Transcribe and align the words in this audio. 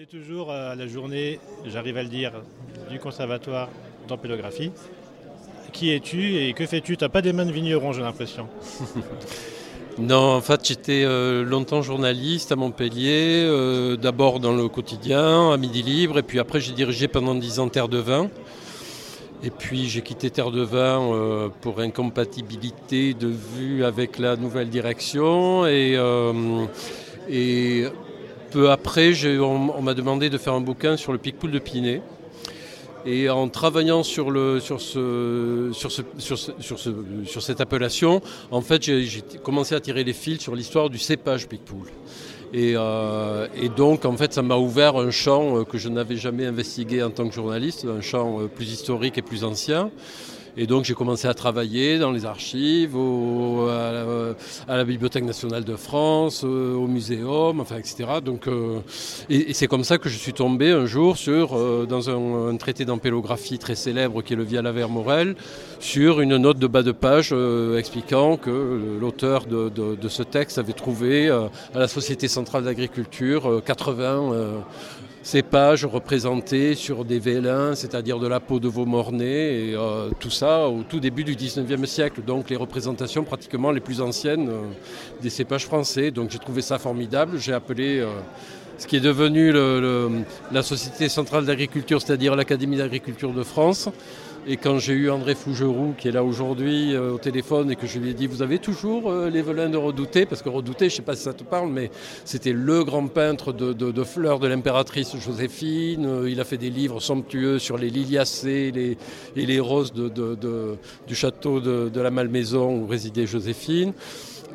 Est 0.00 0.06
toujours 0.06 0.50
à 0.50 0.74
la 0.74 0.86
journée, 0.86 1.38
j'arrive 1.66 1.98
à 1.98 2.02
le 2.02 2.08
dire, 2.08 2.32
du 2.90 2.98
conservatoire 2.98 3.68
d'ampélographie. 4.08 4.72
Qui 5.74 5.92
es-tu 5.92 6.36
et 6.36 6.54
que 6.54 6.64
fais-tu? 6.64 6.96
Tu 6.96 7.04
n'as 7.04 7.10
pas 7.10 7.20
des 7.20 7.34
mains 7.34 7.44
de 7.44 7.52
vigneron, 7.52 7.92
j'ai 7.92 8.00
l'impression. 8.00 8.48
Non, 9.98 10.36
en 10.36 10.40
fait, 10.40 10.66
j'étais 10.66 11.02
euh, 11.04 11.44
longtemps 11.44 11.82
journaliste 11.82 12.52
à 12.52 12.56
Montpellier, 12.56 13.44
euh, 13.44 13.96
d'abord 13.96 14.40
dans 14.40 14.54
le 14.54 14.68
quotidien, 14.68 15.52
à 15.52 15.58
Midi 15.58 15.82
Libre, 15.82 16.18
et 16.20 16.22
puis 16.22 16.38
après 16.38 16.60
j'ai 16.60 16.72
dirigé 16.72 17.06
pendant 17.06 17.34
10 17.34 17.58
ans 17.58 17.68
Terre 17.68 17.88
de 17.88 17.98
Vin. 17.98 18.30
Et 19.42 19.50
puis 19.50 19.90
j'ai 19.90 20.00
quitté 20.00 20.30
Terre 20.30 20.52
de 20.52 20.62
Vin 20.62 21.12
euh, 21.12 21.48
pour 21.60 21.80
incompatibilité 21.80 23.12
de 23.12 23.26
vue 23.26 23.84
avec 23.84 24.18
la 24.18 24.36
nouvelle 24.36 24.70
direction. 24.70 25.66
Et, 25.66 25.98
et 27.28 27.84
peu 28.50 28.70
après, 28.70 29.12
on, 29.38 29.82
m'a 29.82 29.94
demandé 29.94 30.30
de 30.30 30.38
faire 30.38 30.54
un 30.54 30.60
bouquin 30.60 30.96
sur 30.96 31.12
le 31.12 31.18
Picpoul 31.18 31.50
de 31.50 31.58
Pinet. 31.58 32.02
Et 33.06 33.30
en 33.30 33.48
travaillant 33.48 34.02
sur 34.02 34.30
cette 37.40 37.60
appellation, 37.60 38.20
en 38.50 38.60
fait, 38.60 38.82
j'ai 38.82 39.22
commencé 39.42 39.74
à 39.74 39.80
tirer 39.80 40.04
les 40.04 40.12
fils 40.12 40.40
sur 40.40 40.54
l'histoire 40.54 40.90
du 40.90 40.98
cépage 40.98 41.48
Picpoul. 41.48 41.86
Et, 42.52 42.72
euh, 42.76 43.46
et, 43.54 43.68
donc, 43.68 44.04
en 44.04 44.16
fait, 44.16 44.32
ça 44.32 44.42
m'a 44.42 44.56
ouvert 44.56 44.96
un 44.96 45.10
champ 45.10 45.58
euh, 45.58 45.64
que 45.64 45.78
je 45.78 45.88
n'avais 45.88 46.16
jamais 46.16 46.46
investigué 46.46 47.02
en 47.02 47.10
tant 47.10 47.28
que 47.28 47.34
journaliste, 47.34 47.86
un 47.86 48.00
champ 48.00 48.40
euh, 48.40 48.46
plus 48.48 48.72
historique 48.72 49.18
et 49.18 49.22
plus 49.22 49.44
ancien. 49.44 49.90
Et 50.56 50.66
donc 50.66 50.84
j'ai 50.84 50.94
commencé 50.94 51.28
à 51.28 51.34
travailler 51.34 51.98
dans 51.98 52.10
les 52.10 52.26
archives, 52.26 52.96
à, 52.96 54.76
la, 54.76 54.84
Bibliothèque 54.84 55.24
nationale 55.24 55.64
de 55.64 55.76
France, 55.76 56.42
euh, 56.44 56.74
au 56.74 56.86
muséum, 56.86 57.60
enfin, 57.60 57.76
etc. 57.76 58.08
Donc, 58.24 58.48
euh, 58.48 58.80
et, 59.28 59.54
c'est 59.54 59.68
comme 59.68 59.84
ça 59.84 59.98
que 59.98 60.08
je 60.08 60.16
suis 60.16 60.32
tombé 60.32 60.70
un 60.70 60.86
jour 60.86 61.16
sur, 61.16 61.56
euh, 61.56 61.86
dans 61.88 62.10
un, 62.10 62.56
traité 62.56 62.84
d'ampélographie 62.84 63.58
très 63.58 63.74
célèbre 63.74 64.22
qui 64.22 64.32
est 64.32 64.36
le 64.36 64.44
Via 64.44 64.62
la 64.62 64.72
Morel, 64.88 65.36
sur 65.78 66.20
une 66.20 66.36
note 66.36 66.58
de 66.58 66.66
bas 66.66 66.82
de 66.82 66.92
page 66.92 67.34
expliquant 67.76 68.36
que 68.36 68.98
l'auteur 69.00 69.46
de, 69.46 70.08
ce 70.08 70.22
texte 70.22 70.58
avait 70.58 70.72
trouvé 70.72 71.28
à 71.28 71.78
la 71.78 71.88
Société 71.88 72.28
centrale 72.28 72.64
d'agriculture 72.64 73.62
80 73.64 74.62
cépages 75.22 75.84
représentés 75.84 76.74
sur 76.74 77.04
des 77.04 77.18
vélins, 77.18 77.74
c'est-à-dire 77.74 78.18
de 78.18 78.26
la 78.26 78.40
peau 78.40 78.58
de 78.58 78.68
veau 78.68 78.86
et 79.20 79.74
euh, 79.76 80.10
tout 80.18 80.30
ça 80.30 80.39
au 80.42 80.82
tout 80.88 81.00
début 81.00 81.24
du 81.24 81.34
19e 81.34 81.84
siècle. 81.86 82.22
Donc 82.26 82.50
les 82.50 82.56
représentations 82.56 83.24
pratiquement 83.24 83.70
les 83.70 83.80
plus 83.80 84.00
anciennes 84.00 84.48
euh, 84.48 84.62
des 85.20 85.30
cépages 85.30 85.66
français. 85.66 86.10
Donc 86.10 86.30
j'ai 86.30 86.38
trouvé 86.38 86.62
ça 86.62 86.78
formidable. 86.78 87.38
J'ai 87.38 87.52
appelé 87.52 88.00
euh, 88.00 88.08
ce 88.80 88.86
qui 88.86 88.96
est 88.96 89.00
devenu 89.00 89.52
la 89.52 90.62
Société 90.62 91.08
centrale 91.08 91.44
d'agriculture, 91.44 92.00
c'est-à-dire 92.02 92.34
l'Académie 92.34 92.78
d'agriculture 92.78 93.32
de 93.32 93.42
France. 93.42 93.88
Et 94.46 94.56
quand 94.56 94.78
j'ai 94.78 94.94
eu 94.94 95.10
André 95.10 95.34
Fougeroux, 95.34 95.94
qui 95.98 96.08
est 96.08 96.12
là 96.12 96.24
aujourd'hui 96.24 96.94
euh, 96.94 97.12
au 97.12 97.18
téléphone, 97.18 97.70
et 97.70 97.76
que 97.76 97.86
je 97.86 97.98
lui 97.98 98.10
ai 98.10 98.14
dit 98.14 98.26
Vous 98.26 98.40
avez 98.40 98.58
toujours 98.58 99.10
euh, 99.10 99.28
les 99.28 99.42
velins 99.42 99.68
de 99.68 99.76
Redouté 99.76 100.24
Parce 100.24 100.40
que 100.40 100.48
Redouté, 100.48 100.88
je 100.88 100.94
ne 100.94 100.96
sais 100.96 101.02
pas 101.02 101.14
si 101.14 101.24
ça 101.24 101.34
te 101.34 101.44
parle, 101.44 101.68
mais 101.68 101.90
c'était 102.24 102.52
le 102.52 102.82
grand 102.82 103.06
peintre 103.06 103.52
de, 103.52 104.04
fleurs 104.04 104.38
de 104.38 104.48
l'impératrice 104.48 105.14
Joséphine. 105.18 106.06
Euh, 106.06 106.30
il 106.30 106.40
a 106.40 106.44
fait 106.44 106.56
des 106.56 106.70
livres 106.70 107.00
somptueux 107.00 107.58
sur 107.58 107.76
les 107.76 107.90
liliacées 107.90 108.96
et 109.36 109.46
les 109.46 109.60
roses 109.60 109.92
du 109.92 111.14
château 111.14 111.60
de, 111.60 112.00
la 112.00 112.10
Malmaison 112.10 112.74
où 112.76 112.86
résidait 112.86 113.26
Joséphine. 113.26 113.92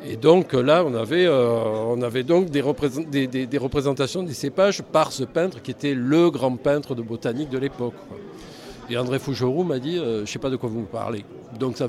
Et 0.08 0.16
donc 0.16 0.52
là, 0.52 0.84
on 0.84 0.94
avait, 0.94 1.28
on 1.28 2.02
avait 2.02 2.22
donc 2.22 2.50
des, 2.50 2.60
représentations 2.60 4.15
des 4.22 4.34
cépages 4.34 4.82
par 4.82 5.12
ce 5.12 5.24
peintre 5.24 5.62
qui 5.62 5.70
était 5.70 5.94
le 5.94 6.30
grand 6.30 6.56
peintre 6.56 6.94
de 6.94 7.02
botanique 7.02 7.50
de 7.50 7.58
l'époque. 7.58 7.94
Et 8.88 8.96
André 8.96 9.18
Fougeroux 9.18 9.64
m'a 9.64 9.78
dit, 9.78 9.98
euh, 9.98 10.18
je 10.18 10.20
ne 10.20 10.26
sais 10.26 10.38
pas 10.38 10.50
de 10.50 10.56
quoi 10.56 10.68
vous 10.68 10.80
me 10.80 10.86
parlez. 10.86 11.24
Donc 11.58 11.76
ça, 11.76 11.88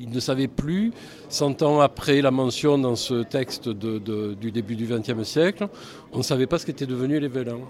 il 0.00 0.10
ne 0.10 0.20
savait 0.20 0.46
plus, 0.48 0.92
100 1.28 1.62
ans 1.62 1.80
après 1.80 2.20
la 2.22 2.30
mention 2.30 2.78
dans 2.78 2.94
ce 2.94 3.22
texte 3.22 3.68
du 3.68 4.52
début 4.52 4.76
du 4.76 4.86
XXe 4.86 5.22
siècle, 5.24 5.68
on 6.12 6.18
ne 6.18 6.22
savait 6.22 6.46
pas 6.46 6.58
ce 6.58 6.66
qu'étaient 6.66 6.86
devenus 6.86 7.20
les 7.20 7.28
vélins. 7.28 7.60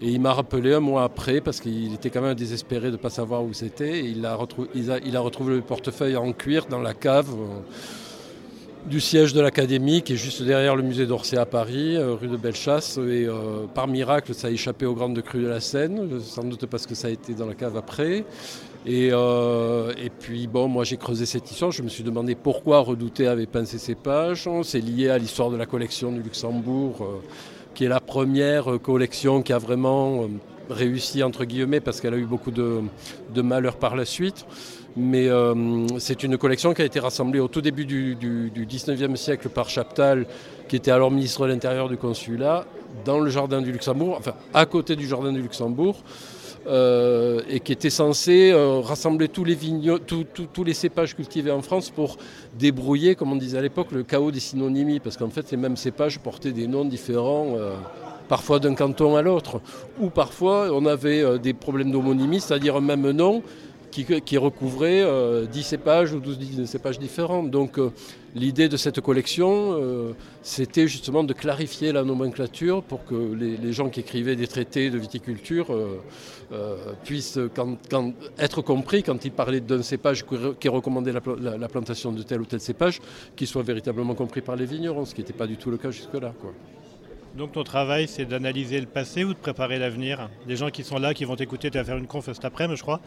Et 0.00 0.10
il 0.10 0.20
m'a 0.20 0.32
rappelé 0.32 0.74
un 0.74 0.80
mois 0.80 1.04
après, 1.04 1.40
parce 1.40 1.60
qu'il 1.60 1.94
était 1.94 2.10
quand 2.10 2.20
même 2.20 2.34
désespéré 2.34 2.88
de 2.88 2.92
ne 2.92 2.96
pas 2.96 3.10
savoir 3.10 3.42
où 3.42 3.52
c'était, 3.52 4.04
il 4.04 4.26
a, 4.26 4.38
il 5.04 5.16
a 5.16 5.20
retrouvé 5.20 5.54
le 5.54 5.62
portefeuille 5.62 6.16
en 6.16 6.32
cuir 6.32 6.66
dans 6.66 6.80
la 6.80 6.94
cave. 6.94 7.30
Euh, 7.30 7.60
du 8.86 9.00
siège 9.00 9.32
de 9.32 9.40
l'Académie, 9.40 10.02
qui 10.02 10.12
est 10.12 10.16
juste 10.16 10.42
derrière 10.42 10.76
le 10.76 10.82
musée 10.82 11.06
d'Orsay 11.06 11.38
à 11.38 11.46
Paris, 11.46 11.96
euh, 11.96 12.14
rue 12.14 12.28
de 12.28 12.36
Bellechasse. 12.36 12.98
Et 12.98 13.26
euh, 13.26 13.66
par 13.72 13.88
miracle, 13.88 14.34
ça 14.34 14.48
a 14.48 14.50
échappé 14.50 14.84
aux 14.84 14.94
grandes 14.94 15.20
crues 15.22 15.42
de 15.42 15.48
la 15.48 15.60
Seine, 15.60 16.20
sans 16.20 16.44
doute 16.44 16.66
parce 16.66 16.86
que 16.86 16.94
ça 16.94 17.08
a 17.08 17.10
été 17.10 17.34
dans 17.34 17.46
la 17.46 17.54
cave 17.54 17.76
après. 17.76 18.24
Et, 18.86 19.08
euh, 19.12 19.92
et 19.96 20.10
puis, 20.10 20.46
bon, 20.46 20.68
moi 20.68 20.84
j'ai 20.84 20.98
creusé 20.98 21.24
cette 21.24 21.50
histoire. 21.50 21.70
Je 21.70 21.82
me 21.82 21.88
suis 21.88 22.04
demandé 22.04 22.34
pourquoi 22.34 22.80
Redouté 22.80 23.26
avait 23.26 23.46
pincé 23.46 23.78
ses 23.78 23.94
pages. 23.94 24.48
C'est 24.62 24.80
lié 24.80 25.08
à 25.08 25.16
l'histoire 25.16 25.50
de 25.50 25.56
la 25.56 25.64
collection 25.64 26.12
du 26.12 26.22
Luxembourg, 26.22 27.22
qui 27.74 27.86
est 27.86 27.88
la 27.88 28.00
première 28.00 28.78
collection 28.82 29.40
qui 29.40 29.54
a 29.54 29.58
vraiment 29.58 30.28
réussi, 30.70 31.22
entre 31.22 31.44
guillemets, 31.44 31.80
parce 31.80 32.00
qu'elle 32.00 32.14
a 32.14 32.18
eu 32.18 32.26
beaucoup 32.26 32.50
de, 32.50 32.82
malheurs 33.36 33.76
par 33.76 33.96
la 33.96 34.04
suite. 34.04 34.46
Mais 34.96 35.28
euh, 35.28 35.86
c'est 35.98 36.22
une 36.22 36.38
collection 36.38 36.72
qui 36.72 36.82
a 36.82 36.84
été 36.84 37.00
rassemblée 37.00 37.40
au 37.40 37.48
tout 37.48 37.60
début 37.60 37.84
du, 37.84 38.14
du, 38.14 38.66
19e 38.66 39.16
siècle 39.16 39.48
par 39.48 39.68
Chaptal, 39.68 40.26
qui 40.68 40.76
était 40.76 40.92
alors 40.92 41.10
ministre 41.10 41.42
de 41.42 41.52
l'Intérieur 41.52 41.88
du 41.88 41.96
Consulat, 41.96 42.64
dans 43.04 43.18
le 43.18 43.28
jardin 43.28 43.60
du 43.60 43.72
Luxembourg, 43.72 44.16
enfin 44.18 44.34
à 44.52 44.66
côté 44.66 44.94
du 44.94 45.08
jardin 45.08 45.32
du 45.32 45.42
Luxembourg. 45.42 45.96
Euh, 46.66 47.42
et 47.46 47.60
qui 47.60 47.72
était 47.72 47.90
censé 47.90 48.50
euh, 48.50 48.80
rassembler 48.80 49.28
tous 49.28 49.44
les, 49.44 49.58
tous 50.06 50.64
les 50.64 50.72
cépages 50.72 51.14
cultivés 51.14 51.50
en 51.50 51.60
France 51.60 51.90
pour 51.90 52.16
débrouiller, 52.58 53.16
comme 53.16 53.32
on 53.32 53.36
disait 53.36 53.58
à 53.58 53.60
l'époque, 53.60 53.88
le 53.92 54.02
chaos 54.02 54.30
des 54.30 54.40
synonymies, 54.40 54.98
parce 54.98 55.18
qu'en 55.18 55.28
fait, 55.28 55.46
ces 55.46 55.58
mêmes 55.58 55.76
cépages 55.76 56.20
portaient 56.20 56.52
des 56.52 56.66
noms 56.66 56.86
différents 56.86 57.58
parfois 58.28 58.58
d'un 58.58 58.74
canton 58.74 59.16
à 59.16 59.22
l'autre, 59.22 59.60
ou 60.00 60.10
parfois 60.10 60.68
on 60.72 60.86
avait 60.86 61.38
des 61.38 61.54
problèmes 61.54 61.90
d'homonymie, 61.90 62.40
c'est-à-dire 62.40 62.76
un 62.76 62.80
même 62.80 63.10
nom 63.10 63.42
qui, 64.24 64.38
recouvrait 64.38 65.00
10 65.00 65.04
euh, 65.04 65.46
cépages 65.62 66.12
ou 66.12 66.20
12 66.20 66.64
cépages 66.64 66.98
différents. 66.98 67.42
Donc 67.42 67.78
euh, 67.78 67.90
l'idée 68.34 68.68
de 68.68 68.76
cette 68.76 69.00
collection, 69.00 69.78
euh, 69.78 70.12
c'était 70.42 70.88
justement 70.88 71.22
de 71.22 71.32
clarifier 71.32 71.92
la 71.92 72.02
nomenclature 72.02 72.82
pour 72.82 73.04
que 73.04 73.14
les, 73.14 73.72
gens 73.72 73.88
qui 73.88 74.00
écrivaient 74.00 74.36
des 74.36 74.46
traités 74.46 74.90
de 74.90 74.98
viticulture 74.98 75.66
puissent 77.04 77.38
être 78.38 78.62
compris 78.62 79.02
quand 79.02 79.24
ils 79.24 79.32
parlaient 79.32 79.60
d'un 79.60 79.82
cépage 79.82 80.24
qui 80.60 80.68
recommandait 80.68 81.12
la, 81.12 81.68
plantation 81.68 82.12
de 82.12 82.22
tel 82.22 82.40
ou 82.40 82.44
tel 82.44 82.60
cépage, 82.60 83.00
qu'ils 83.36 83.48
soient 83.48 83.62
véritablement 83.62 84.14
compris 84.14 84.40
par 84.40 84.56
les 84.56 84.66
vignerons, 84.66 85.04
ce 85.04 85.14
qui 85.14 85.20
n'était 85.20 85.32
pas 85.32 85.46
du 85.46 85.56
tout 85.56 85.70
le 85.70 85.76
cas 85.76 85.90
jusque-là. 85.90 86.32
Donc 87.34 87.50
ton 87.50 87.64
travail, 87.64 88.06
c'est 88.06 88.24
d'analyser 88.24 88.80
le 88.80 88.86
passé 88.86 89.24
ou 89.24 89.34
de 89.34 89.38
préparer 89.38 89.80
l'avenir? 89.80 90.28
Les 90.46 90.54
gens 90.54 90.70
qui 90.70 90.84
sont 90.84 90.98
là, 90.98 91.14
qui 91.14 91.24
vont 91.24 91.34
t'écouter, 91.34 91.68
tu 91.68 91.78
vas 91.78 91.84
faire 91.84 91.96
une 91.96 92.06
conf 92.06 92.26
cet 92.26 92.44
après-midi, 92.44 92.76
je 92.76 92.82
crois. 92.82 93.00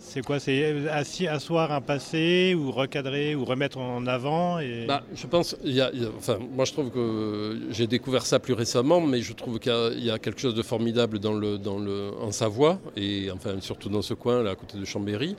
C'est 0.00 0.24
quoi 0.24 0.38
C'est 0.38 0.88
asseoir 1.28 1.72
un 1.72 1.80
passé 1.80 2.54
ou 2.54 2.70
recadrer 2.70 3.34
ou 3.34 3.44
remettre 3.44 3.78
en 3.78 4.06
avant. 4.06 4.58
Bah, 4.86 5.02
je 5.14 5.26
pense, 5.26 5.56
y 5.64 5.80
a, 5.80 5.90
enfin, 6.16 6.38
moi 6.54 6.64
je 6.64 6.72
trouve 6.72 6.90
que 6.90 7.58
j'ai 7.70 7.86
découvert 7.86 8.24
ça 8.24 8.38
plus 8.38 8.54
récemment, 8.54 9.00
mais 9.00 9.20
je 9.20 9.32
trouve 9.32 9.58
qu'il 9.58 9.72
y, 9.98 10.10
a 10.10 10.18
quelque 10.18 10.40
chose 10.40 10.54
de 10.54 10.62
formidable 10.62 11.18
dans 11.18 11.34
le, 11.34 11.58
dans 11.58 11.78
le, 11.78 12.10
en 12.20 12.32
Savoie 12.32 12.78
et 12.96 13.30
enfin 13.32 13.60
surtout 13.60 13.88
dans 13.88 14.02
ce 14.02 14.14
coin 14.14 14.42
là 14.42 14.50
à 14.50 14.54
côté 14.54 14.78
de 14.78 14.84
Chambéry, 14.84 15.36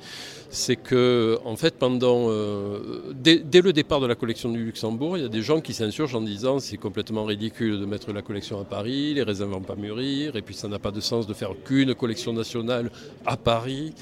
c'est 0.49 0.75
que 0.75 1.39
en 1.45 1.55
fait 1.55 1.75
pendant 1.75 2.27
euh, 2.29 3.13
dès, 3.13 3.61
le 3.61 3.73
départ 3.73 3.99
de 3.99 4.07
la 4.07 4.15
collection 4.15 4.49
du 4.49 4.63
Luxembourg, 4.63 5.17
il 5.17 5.23
y 5.23 5.25
a 5.25 5.29
des 5.29 5.41
gens 5.41 5.61
qui 5.61 5.73
s'insurgent 5.73 6.15
en 6.15 6.21
disant 6.21 6.59
c'est 6.59 6.77
complètement 6.77 7.23
ridicule 7.25 7.79
de 7.79 7.85
mettre 7.85 8.11
la 8.11 8.21
collection 8.21 8.59
à 8.59 8.65
Paris, 8.65 9.13
les 9.13 9.23
raisins 9.23 9.45
vont 9.45 9.61
pas 9.61 9.75
mûrir 9.75 10.35
et 10.35 10.41
puis 10.41 10.55
ça 10.55 10.67
n'a 10.67 10.79
pas 10.79 10.91
de 10.91 10.99
sens 10.99 11.27
de 11.27 11.33
faire 11.33 11.51
qu'une 11.63 11.95
collection 11.95 12.33
nationale 12.33 12.91
à 13.25 13.37
Paris. 13.37 13.93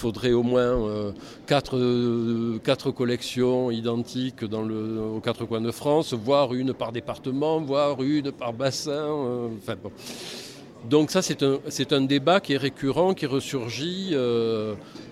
Faudrait 0.00 0.32
au 0.32 0.42
moins 0.42 0.62
euh, 0.62 1.12
euh, 1.74 2.58
quatre, 2.64 2.90
collections 2.90 3.70
identiques 3.70 4.44
dans 4.44 4.62
le, 4.62 4.98
aux 5.16 5.20
quatre 5.20 5.44
coins 5.44 5.60
de 5.60 5.70
France, 5.70 6.14
voire 6.14 6.54
une 6.54 6.72
par 6.72 6.90
département, 6.90 7.60
voire 7.60 8.02
une 8.02 8.32
par 8.32 8.54
bassin. 8.54 8.92
Euh, 8.92 9.48
enfin, 9.58 9.76
bon. 9.82 9.92
Donc 10.88 11.10
ça, 11.10 11.20
c'est 11.20 11.42
un, 11.42 11.58
un, 11.90 12.00
débat 12.00 12.40
qui 12.40 12.54
est 12.54 12.56
récurrent, 12.56 13.12
qui 13.12 13.26
ressurgit 13.26 14.14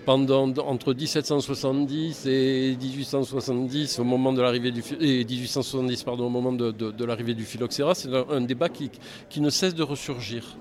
pendant, 0.03 0.51
entre 0.57 0.95
1770 0.95 2.25
et 2.25 2.75
1870, 2.81 3.99
au 3.99 4.03
moment 4.03 4.33
de 4.33 4.41
l'arrivée 4.41 4.71
du, 4.71 4.81
et 4.99 5.23
1870, 5.23 6.03
pardon, 6.03 6.25
au 6.25 6.29
moment 6.29 6.53
de, 6.53 7.05
l'arrivée 7.05 7.35
du 7.35 7.43
phylloxéra. 7.43 7.93
C'est 7.93 8.09
un, 8.31 8.41
débat 8.41 8.69
qui, 8.69 8.89
qui 9.29 9.41
ne 9.41 9.51
cesse 9.51 9.75
de 9.75 9.83
ressurgir. 9.83 10.57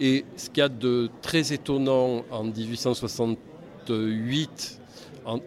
Et 0.00 0.24
ce 0.36 0.48
qu'il 0.48 0.58
y 0.58 0.62
a 0.62 0.68
de 0.68 1.10
très 1.22 1.52
étonnant 1.52 2.24
en 2.32 2.44
1860, 3.94 4.08
8 4.28 4.80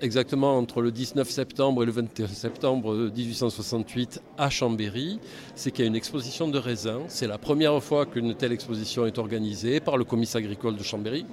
exactement 0.02 0.58
entre 0.58 0.82
le 0.82 0.92
19 0.92 1.30
septembre 1.30 1.84
et 1.84 1.86
le 1.86 1.92
21 1.92 2.28
septembre 2.28 2.96
1868 3.16 4.22
à 4.38 4.50
Chambéry, 4.50 5.20
c'est 5.56 5.72
qu'il 5.72 5.84
y 5.84 5.88
a 5.88 5.90
une 5.90 5.96
exposition 5.96 6.48
de 6.48 6.58
raisins. 6.58 7.02
C'est 7.08 7.28
la 7.28 7.38
première 7.38 7.82
fois 7.82 8.06
qu'une 8.06 8.36
telle 8.36 8.52
exposition 8.52 9.06
est 9.06 9.18
organisée 9.18 9.80
par 9.80 9.98
le 9.98 10.04
comice 10.04 10.36
agricole 10.36 10.76
de 10.76 10.84
Chambéry. 10.84 11.26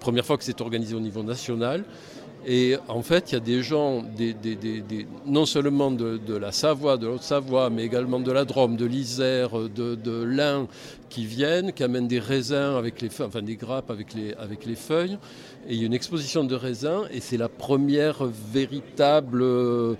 Première 0.00 0.26
fois 0.26 0.36
que 0.36 0.44
c'est 0.44 0.60
organisé 0.60 0.94
au 0.94 1.00
niveau 1.00 1.22
national. 1.22 1.84
Et 2.48 2.76
en 2.86 3.02
fait, 3.02 3.32
il 3.32 3.34
y 3.34 3.36
a 3.36 3.40
des 3.40 3.60
gens, 3.60 4.04
non 5.26 5.46
seulement 5.46 5.90
de, 5.90 6.36
la 6.36 6.52
Savoie, 6.52 6.96
de 6.96 7.08
l'Haute-Savoie, 7.08 7.70
mais 7.70 7.84
également 7.84 8.20
de 8.20 8.30
la 8.30 8.44
Drôme, 8.44 8.76
de 8.76 8.86
l'Isère, 8.86 9.50
de, 9.58 9.96
de 9.96 10.22
l'Ain, 10.22 10.68
qui 11.08 11.26
viennent, 11.26 11.72
qui 11.72 11.82
amènent 11.82 12.08
des 12.08 12.18
raisins 12.18 12.74
avec 12.76 13.00
les 13.00 13.08
enfin 13.20 13.42
des 13.42 13.56
grappes 13.56 13.90
avec 13.90 14.14
les, 14.14 14.34
avec 14.34 14.66
les 14.66 14.74
feuilles. 14.74 15.18
Et 15.68 15.74
il 15.74 15.80
y 15.80 15.82
a 15.82 15.86
une 15.86 15.94
exposition 15.94 16.44
de 16.44 16.54
raisins 16.54 17.08
et 17.10 17.20
c'est 17.20 17.36
la 17.36 17.48
première 17.48 18.24
véritable 18.24 19.42
euh, 19.42 19.94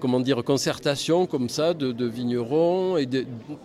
comment 0.00 0.18
dire, 0.18 0.42
concertation 0.42 1.26
comme 1.26 1.48
ça 1.48 1.74
de, 1.74 2.06
vignerons. 2.06 2.96
Et 2.96 3.08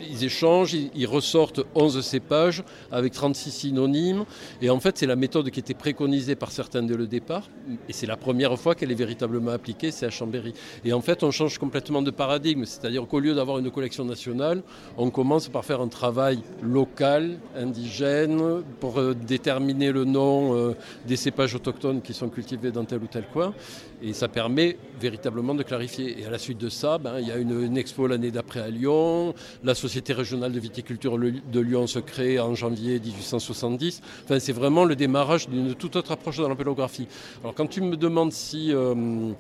ils 0.01 0.23
échangent, 0.23 0.73
ils, 0.73 1.07
ressortent 1.07 1.61
11 1.73 2.01
cépages 2.01 2.63
avec 2.91 3.13
36 3.13 3.51
synonymes. 3.51 4.25
Et 4.61 4.69
en 4.69 4.79
fait, 4.79 4.97
c'est 4.97 5.07
la 5.07 5.15
méthode 5.15 5.49
qui 5.49 5.59
était 5.59 5.73
préconisée 5.73 6.35
par 6.35 6.51
certains 6.51 6.83
dès 6.83 6.95
le 6.95 7.07
départ. 7.07 7.49
Et 7.89 7.93
c'est 7.93 8.05
la 8.05 8.17
première 8.27 8.59
fois 8.59 8.75
qu'elle 8.75 8.91
est 8.91 9.01
véritablement 9.05 9.51
appliquée, 9.51 9.89
c'est 9.89 10.05
à 10.05 10.09
Chambéry. 10.09 10.53
Et 10.83 10.91
en 10.91 10.99
fait, 10.99 11.23
on 11.23 11.31
change 11.31 11.57
complètement 11.57 12.01
de 12.01 12.11
paradigme. 12.11 12.65
C'est-à-dire 12.65 13.07
qu'au 13.07 13.21
lieu 13.21 13.33
d'avoir 13.33 13.57
une 13.59 13.71
collection 13.71 14.03
nationale, 14.03 14.63
on 14.97 15.09
commence 15.11 15.47
par 15.47 15.63
faire 15.63 15.79
un 15.79 15.87
travail 15.87 16.39
local 16.61 17.39
indigène, 17.55 18.63
pour 18.81 18.99
euh, 18.99 19.13
déterminer 19.13 19.93
le 19.93 20.03
nom 20.03 20.53
euh, 20.53 20.73
des 21.05 21.15
cépages 21.15 21.55
autochtones 21.55 22.01
qui 22.01 22.13
sont 22.13 22.27
cultivés 22.27 22.71
dans 22.71 22.83
tel 22.83 23.01
ou 23.01 23.07
tel 23.07 23.23
coin. 23.31 23.53
Et 24.03 24.11
ça 24.11 24.27
permet 24.27 24.77
véritablement 24.99 25.55
de 25.55 25.63
clarifier. 25.63 26.19
Et 26.19 26.25
à 26.25 26.29
la 26.29 26.37
suite 26.37 26.57
de 26.57 26.69
ça, 26.69 26.97
ben, 26.97 27.19
il 27.19 27.27
y 27.27 27.31
a 27.31 27.37
une, 27.37 27.77
expo 27.77 28.07
l'année 28.07 28.29
d'après 28.29 28.59
à 28.59 28.69
Lyon. 28.69 29.33
La 29.63 29.73
Société 29.73 30.11
régionale 30.11 30.51
de 30.51 30.59
viticulture 30.59 31.17
de 31.17 31.59
Lyon 31.61 31.87
se 31.87 31.99
crée 31.99 32.39
en 32.39 32.55
janvier 32.55 32.99
1870. 32.99 34.01
Enfin, 34.25 34.39
c'est 34.39 34.51
vraiment 34.51 34.83
le 34.83 34.97
démarrage 34.97 35.47
d'une 35.47 35.73
toute 35.75 35.95
autre 35.95 36.11
approche 36.11 36.37
dans 36.37 36.49
la 36.49 36.55
pélographie. 36.55 37.07
Alors 37.41 37.55
quand 37.55 37.67
tu 37.67 37.81
me 37.81 37.95
demandes 37.95 38.16
si... 38.31 38.73
Euh, 38.73 39.33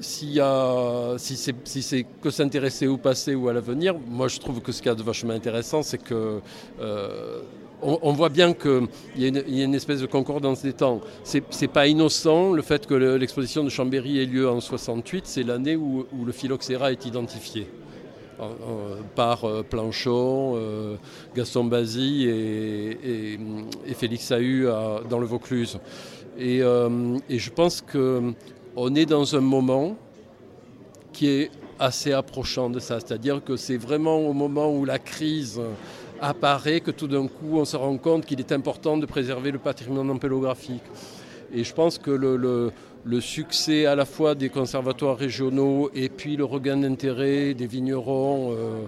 si 0.00 0.40
c'est 1.36 2.06
que 2.20 2.30
s'intéresser 2.30 2.86
au 2.86 2.96
passé 2.96 3.34
ou 3.34 3.48
à 3.48 3.52
l'avenir, 3.52 3.94
moi 4.08 4.28
je 4.28 4.38
trouve 4.38 4.60
que 4.60 4.72
ce 4.72 4.82
qui 4.82 4.88
est 4.88 4.94
de 4.94 5.02
vachement 5.02 5.32
intéressant, 5.32 5.82
c'est 5.82 5.98
que 5.98 6.40
euh, 6.80 7.40
on, 7.80 8.12
voit 8.12 8.28
bien 8.28 8.54
qu'il 8.54 8.88
y, 9.16 9.28
y, 9.28 9.60
a 9.60 9.64
une 9.64 9.74
espèce 9.74 10.00
de 10.00 10.06
concordance 10.06 10.62
des 10.62 10.72
temps. 10.72 11.00
C'est 11.22 11.68
pas 11.68 11.86
innocent 11.86 12.52
le 12.52 12.62
fait 12.62 12.86
que 12.86 12.94
l'exposition 12.94 13.62
de 13.62 13.68
Chambéry 13.68 14.18
ait 14.18 14.26
lieu 14.26 14.48
en 14.48 14.60
68, 14.60 15.26
c'est 15.26 15.42
l'année 15.42 15.76
où, 15.76 16.06
le 16.24 16.32
phylloxéra 16.32 16.90
est 16.92 17.06
identifié 17.06 17.68
par 19.14 19.44
euh, 19.44 19.62
Planchon, 19.62 20.58
Gaston 21.36 21.64
Bazy 21.64 22.26
et, 22.26 23.38
Félix 23.94 24.24
Sahu 24.24 24.66
dans 25.08 25.18
le 25.18 25.26
Vaucluse. 25.26 25.78
Et, 26.38 26.58
et 26.58 27.38
je 27.38 27.50
pense 27.50 27.80
que 27.80 28.32
on 28.76 28.94
est 28.94 29.06
dans 29.06 29.36
un 29.36 29.40
moment 29.40 29.96
qui 31.12 31.28
est 31.28 31.50
assez 31.78 32.12
approchant 32.12 32.70
de 32.70 32.80
ça. 32.80 33.00
C'est-à-dire 33.00 33.42
que 33.42 33.56
c'est 33.56 33.76
vraiment 33.76 34.18
au 34.18 34.32
moment 34.32 34.72
où 34.74 34.84
la 34.84 34.98
crise 34.98 35.60
apparaît 36.20 36.80
que 36.80 36.90
tout 36.90 37.08
d'un 37.08 37.26
coup 37.26 37.58
on 37.58 37.64
se 37.64 37.76
rend 37.76 37.96
compte 37.98 38.24
qu'il 38.24 38.40
est 38.40 38.52
important 38.52 38.96
de 38.96 39.06
préserver 39.06 39.50
le 39.50 39.58
patrimoine 39.58 40.10
ampélographique. 40.10 40.82
Et 41.52 41.64
je 41.64 41.72
pense 41.74 41.98
que 41.98 42.10
le, 42.10 42.72
succès 43.20 43.86
à 43.86 43.94
la 43.94 44.04
fois 44.04 44.34
des 44.34 44.48
conservatoires 44.48 45.16
régionaux 45.16 45.90
et 45.94 46.08
puis 46.08 46.36
le 46.36 46.44
regain 46.44 46.78
d'intérêt 46.78 47.54
des 47.54 47.66
vignerons, 47.66 48.52
euh, 48.52 48.86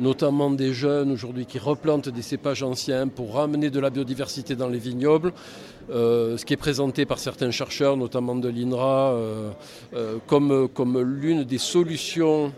notamment 0.00 0.50
des 0.50 0.72
jeunes 0.72 1.12
aujourd'hui 1.12 1.46
qui 1.46 1.58
replantent 1.58 2.08
des 2.08 2.22
cépages 2.22 2.62
anciens 2.62 3.08
pour 3.08 3.34
ramener 3.34 3.70
de 3.70 3.78
la 3.78 3.90
biodiversité 3.90 4.56
dans 4.56 4.68
les 4.68 4.78
vignobles, 4.78 5.32
euh, 5.90 6.36
ce 6.36 6.44
qui 6.44 6.52
est 6.52 6.58
présenté 6.58 7.06
par 7.06 7.18
certains 7.18 7.50
chercheurs, 7.50 7.96
notamment 7.96 8.34
de 8.34 8.48
l'INRA, 8.48 9.12
euh, 9.12 9.50
euh, 9.94 10.18
comme, 10.26 10.68
comme 10.68 11.00
l'une 11.00 11.44
des 11.44 11.58
solutions 11.58 12.52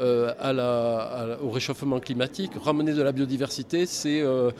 euh, 0.00 1.36
au 1.42 1.50
réchauffement 1.50 2.00
climatique. 2.00 2.52
Ramener 2.62 2.92
de 2.92 3.02
la 3.02 3.12
biodiversité, 3.12 3.84
c'est 3.86 4.20
euh, 4.22 4.50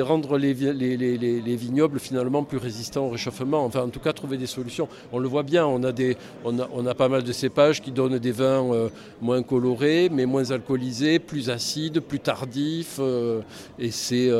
rendre 0.00 0.36
les, 0.36 0.54
les, 0.54 1.56
vignobles 1.56 1.98
finalement 1.98 2.44
plus 2.44 2.58
résistants 2.58 3.06
au 3.06 3.10
réchauffement. 3.10 3.64
Enfin, 3.64 3.82
en 3.82 3.88
tout 3.88 4.00
cas, 4.00 4.12
trouver 4.12 4.36
des 4.36 4.46
solutions. 4.46 4.88
On 5.12 5.18
le 5.18 5.28
voit 5.28 5.42
bien, 5.44 5.66
on 5.66 5.82
a, 5.82 5.92
des, 5.92 6.16
on 6.44 6.86
a 6.86 6.94
pas 6.94 7.08
mal 7.08 7.22
de 7.22 7.32
cépages 7.32 7.80
qui 7.80 7.90
donnent 7.90 8.18
des 8.18 8.32
vins 8.32 8.72
euh, 8.72 8.88
moins 9.20 9.42
colorés, 9.42 10.08
mais 10.10 10.26
moins 10.26 10.50
alcoolisés, 10.50 11.18
plus 11.18 11.50
acides, 11.50 12.00
plus 12.00 12.20
tardifs. 12.20 13.00
et 13.78 13.90
c'est 13.90 14.30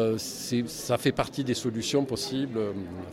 ça 0.66 0.98
fait 0.98 1.12
partie 1.12 1.44
des 1.44 1.54
solutions 1.54 2.04
possibles 2.04 2.58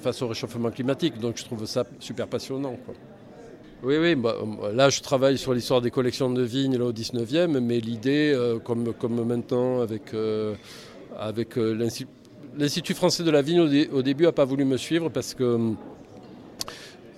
face 0.02 0.22
au 0.22 0.28
réchauffement 0.28 0.72
climatique. 0.72 1.20
Donc, 1.20 1.38
je 1.38 1.46
trouve 1.46 1.66
ça 1.66 1.86
super 2.00 2.28
passionnant. 2.28 2.76
Oui, 3.82 3.96
oui, 3.98 4.16
bah, 4.16 4.36
là 4.74 4.90
je 4.90 5.00
travaille 5.00 5.38
sur 5.38 5.54
l'histoire 5.54 5.80
des 5.80 5.90
collections 5.90 6.30
de 6.30 6.42
vignes 6.42 6.78
là, 6.78 6.84
au 6.84 6.92
19e, 6.92 7.60
mais 7.60 7.80
l'idée, 7.80 8.34
euh, 8.36 8.60
comme, 8.60 8.94
comme 8.94 9.24
maintenant 9.26 9.80
avec, 9.80 10.14
euh, 10.14 10.54
avec 11.18 11.58
euh, 11.58 11.90
l'Institut 12.58 12.94
français 12.94 13.24
de 13.24 13.32
la 13.32 13.42
vigne, 13.42 13.62
au, 13.62 13.98
au 13.98 14.02
début 14.02 14.26
n'a 14.26 14.34
pas 14.34 14.44
voulu 14.44 14.66
me 14.66 14.76
suivre 14.76 15.08
parce 15.08 15.34
que 15.34 15.74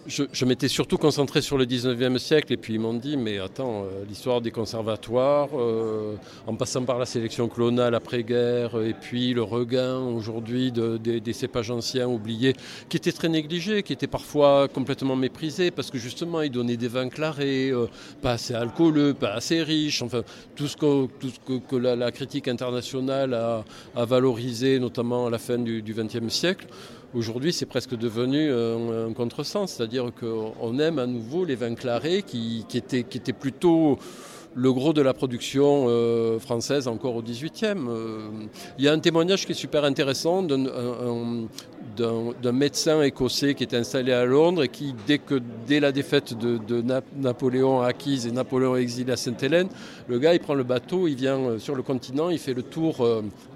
je, 0.07 0.45
m'étais 0.45 0.67
surtout 0.67 0.97
concentré 0.97 1.41
sur 1.41 1.57
le 1.57 1.65
19e 1.65 2.17
siècle 2.17 2.53
et 2.53 2.57
puis 2.57 2.73
ils 2.73 2.79
m'ont 2.79 2.93
dit 2.93 3.17
mais 3.17 3.39
attends, 3.39 3.83
euh, 3.83 4.03
l'histoire 4.07 4.41
des 4.41 4.51
conservatoires, 4.51 5.49
euh, 5.53 6.15
en 6.47 6.55
passant 6.55 6.83
par 6.83 6.97
la 6.97 7.05
sélection 7.05 7.47
clonale 7.47 7.93
après-guerre 7.95 8.81
et 8.81 8.93
puis 8.93 9.33
le 9.33 9.43
regain 9.43 9.99
aujourd'hui 9.99 10.71
des 10.71 11.33
cépages 11.33 11.71
anciens 11.71 12.07
oubliés 12.07 12.55
qui 12.89 12.97
étaient 12.97 13.11
très 13.11 13.29
négligés, 13.29 13.83
qui 13.83 13.93
étaient 13.93 14.07
parfois 14.07 14.67
complètement 14.67 15.15
méprisés 15.15 15.71
parce 15.71 15.91
que 15.91 15.97
justement 15.97 16.41
ils 16.41 16.51
donnaient 16.51 16.77
des 16.77 16.87
vins 16.87 17.09
clarés, 17.09 17.69
euh, 17.69 17.87
pas 18.21 18.33
assez 18.33 18.53
alcooleux, 18.53 19.13
pas 19.13 19.33
assez 19.33 19.61
riches, 19.61 20.01
enfin 20.01 20.23
tout 20.55 20.67
ce 20.67 20.77
que, 20.77 21.05
tout 21.19 21.29
ce 21.29 21.59
que, 21.59 21.75
la, 21.75 22.11
critique 22.11 22.47
internationale 22.47 23.33
a, 23.33 24.05
valorisé 24.05 24.79
notamment 24.79 25.27
à 25.27 25.29
la 25.29 25.37
fin 25.37 25.57
du 25.57 25.93
XXe 25.93 26.33
siècle. 26.33 26.67
Aujourd'hui, 27.13 27.51
c'est 27.51 27.65
presque 27.65 27.97
devenu 27.97 28.53
un, 28.53 29.11
contresens, 29.11 29.73
c'est-à-dire 29.73 30.11
qu'on 30.17 30.79
aime 30.79 30.97
à 30.97 31.05
nouveau 31.05 31.43
les 31.43 31.55
vins 31.55 31.75
clarés 31.75 32.23
qui, 32.23 32.65
étaient, 32.73 33.03
qui 33.03 33.17
étaient 33.17 33.33
plutôt 33.33 33.99
le 34.53 34.73
gros 34.73 34.93
de 34.93 35.01
la 35.01 35.13
production 35.13 35.85
euh, 35.87 36.39
française 36.39 36.87
encore 36.87 37.15
au 37.15 37.21
18e. 37.21 37.87
Euh, 37.87 38.29
il 38.77 38.85
y 38.85 38.87
a 38.87 38.93
un 38.93 38.99
témoignage 38.99 39.45
qui 39.45 39.53
est 39.53 39.55
super 39.55 39.85
intéressant 39.85 40.43
d'un 40.43 42.51
médecin 42.51 43.01
écossais 43.01 43.53
qui 43.53 43.63
est 43.63 43.73
installé 43.73 44.11
à 44.11 44.25
Londres 44.25 44.63
et 44.63 44.67
qui, 44.67 44.93
dès, 45.07 45.19
que, 45.19 45.41
dès 45.67 45.79
la 45.79 45.91
défaite 45.91 46.37
de, 46.37 46.83
Napoléon 47.15 47.81
acquise 47.81 48.27
et 48.27 48.31
Napoléon 48.31 48.75
exilé 48.75 49.13
à 49.13 49.17
Sainte-Hélène, 49.17 49.69
le 50.07 50.19
gars 50.19 50.33
il 50.33 50.39
prend 50.39 50.53
le 50.53 50.63
bateau, 50.63 51.07
il 51.07 51.15
vient 51.15 51.39
euh, 51.39 51.59
sur 51.59 51.75
le 51.75 51.83
continent, 51.83 52.29
il 52.29 52.39
fait 52.39 52.53
le 52.53 52.63
tour 52.63 53.07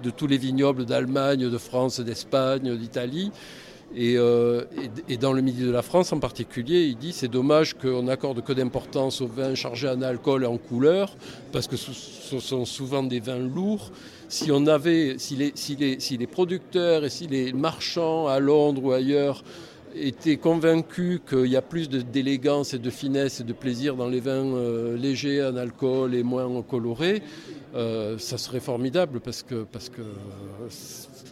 de 0.02 0.10
tous 0.10 0.26
les 0.26 0.38
vignobles 0.38 0.86
d'Allemagne, 0.86 1.50
de 1.50 1.58
France, 1.58 2.00
d'Espagne, 2.00 2.76
d'Italie. 2.76 3.30
Euh, 3.98 4.64
et, 5.08 5.16
dans 5.16 5.32
le 5.32 5.40
midi 5.40 5.62
de 5.62 5.70
la 5.70 5.82
France 5.82 6.12
en 6.12 6.18
particulier, 6.18 6.84
il 6.84 6.96
dit 6.96 7.12
c'est 7.12 7.28
dommage 7.28 7.74
qu'on 7.74 8.02
n'accorde 8.02 8.42
que 8.42 8.52
d'importance 8.52 9.20
aux 9.20 9.26
vins 9.26 9.54
chargés 9.54 9.88
en 9.88 10.02
alcool 10.02 10.44
et 10.44 10.46
en 10.46 10.58
couleur, 10.58 11.16
parce 11.52 11.66
que 11.66 11.76
ce 11.76 12.38
sont 12.38 12.64
souvent 12.64 13.02
des 13.02 13.20
vins 13.20 13.38
lourds. 13.38 13.90
Si 14.28 14.50
on 14.50 14.66
avait, 14.66 15.16
si 15.18 15.36
les, 15.36 16.26
producteurs 16.26 17.04
et 17.04 17.10
si 17.10 17.26
les 17.26 17.52
marchands 17.52 18.26
à 18.26 18.40
Londres 18.40 18.84
ou 18.84 18.92
ailleurs 18.92 19.44
étaient 19.98 20.36
convaincus 20.36 21.20
qu'il 21.28 21.46
y 21.46 21.56
a 21.56 21.62
plus 21.62 21.88
d'élégance 21.88 22.74
et 22.74 22.78
de 22.78 22.90
finesse 22.90 23.40
et 23.40 23.44
de 23.44 23.52
plaisir 23.52 23.96
dans 23.96 24.08
les 24.08 24.20
vins 24.20 24.44
euh, 24.44 24.96
légers 24.96 25.44
en 25.44 25.56
alcool 25.56 26.14
et 26.14 26.22
moins 26.22 26.62
colorés, 26.62 27.22
euh, 27.74 28.18
ça 28.18 28.38
serait 28.38 28.60
formidable 28.60 29.20
parce 29.20 29.42
que, 29.42 29.64
parce 29.64 29.88
que 29.88 30.02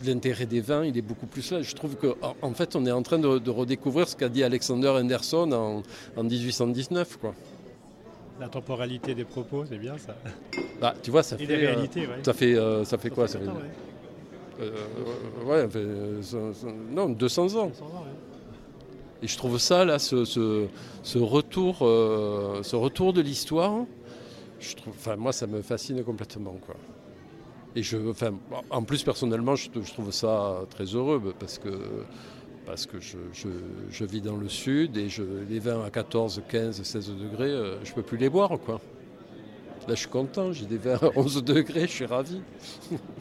l'intérêt 0.05 0.47
des 0.47 0.61
vins, 0.61 0.85
il 0.85 0.97
est 0.99 1.03
beaucoup 1.03 1.27
plus 1.27 1.51
là. 1.51 1.63
Je 1.63 1.75
trouve 1.75 1.97
qu'en 1.97 2.37
en 2.43 2.55
fait, 2.55 2.77
on 2.77 2.85
est 2.87 2.93
en 2.93 3.03
train 3.03 3.19
de, 3.19 3.51
redécouvrir 3.51 4.09
ce 4.09 4.17
qu'a 4.17 4.29
dit 4.29 4.43
Alexander 4.43 4.89
Anderson 4.89 5.83
en, 6.17 6.23
1819. 6.23 7.19
Quoi. 7.19 7.35
La 8.41 8.49
temporalité 8.49 9.15
des 9.15 9.25
propos, 9.25 9.65
c'est 9.69 9.79
bien 9.79 9.97
ça. 9.99 10.17
Bah, 10.81 10.95
tu 11.03 11.11
vois, 11.11 11.23
ça 11.23 11.39
fait, 11.39 11.47
euh, 11.51 11.87
ça 12.23 12.33
fait, 12.33 12.55
euh, 12.57 12.85
ça 12.85 12.99
fait 12.99 13.11
quoi 13.11 13.29
ça 13.29 13.39
fait, 13.39 13.47
ouais. 15.47 15.69
non, 16.91 17.09
200 17.09 17.57
ans. 17.57 17.71
Et 19.25 19.27
je 19.27 19.39
trouve 19.39 19.57
ça, 19.57 19.87
là, 19.87 19.99
ce, 19.99 20.19
retour, 21.17 21.79
ce 21.79 22.77
retour 22.77 23.15
de 23.15 23.23
l'histoire, 23.23 23.87
enfin, 24.87 25.17
moi, 25.17 25.33
ça 25.33 25.47
me 25.47 25.63
fascine 25.63 26.05
complètement. 26.05 26.55
Et 27.75 27.81
en 28.69 28.83
plus, 28.83 29.03
personnellement, 29.03 29.57
je, 29.57 29.71
trouve 29.71 30.11
ça 30.11 30.61
très 30.69 30.85
heureux 30.85 31.33
parce 31.41 31.59
que 31.59 31.71
parce 32.67 32.85
que 32.85 32.99
je, 33.01 34.05
vis 34.05 34.21
dans 34.21 34.37
le 34.37 34.51
sud 34.51 34.99
et 34.99 35.09
les 35.49 35.59
vins 35.59 35.83
à 35.83 35.89
14, 35.89 36.43
15, 36.47 36.83
16 36.83 37.13
degrés, 37.17 37.79
je 37.83 37.91
ne 37.93 37.95
peux 37.95 38.03
plus 38.03 38.19
les 38.19 38.29
boire. 38.29 38.51
Là, 38.51 38.79
je 39.89 40.01
suis 40.01 40.09
content, 40.09 40.53
j'ai 40.53 40.67
des 40.67 40.77
vins 40.77 40.99
à 41.01 41.09
11 41.17 41.45
degrés, 41.45 41.87
je 41.87 41.93
suis 41.93 42.07
ravi. 42.07 42.43